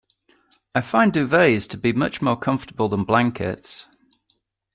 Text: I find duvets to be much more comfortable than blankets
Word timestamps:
I 0.73 0.81
find 0.81 1.13
duvets 1.13 1.67
to 1.67 1.77
be 1.77 1.93
much 1.93 2.23
more 2.23 2.35
comfortable 2.35 2.89
than 2.89 3.03
blankets 3.03 3.85